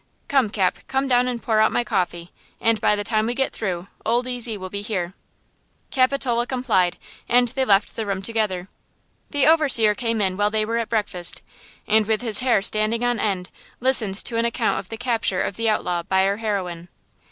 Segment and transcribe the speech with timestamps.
[0.27, 3.53] Come, Cap, come down and pour out my coffee, and by the time we get
[3.53, 5.13] through, Old Ezy will be here."
[5.91, 6.97] Capitola complied,
[7.29, 8.67] and they left the room together.
[9.29, 11.43] The overseer came in while they were at breakfast,
[11.85, 15.55] and with his hair standing on end, listened to the account of the capture of
[15.55, 16.87] the outlaw by our heroine.